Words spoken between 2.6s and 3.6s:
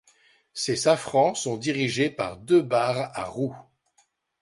barres à roue.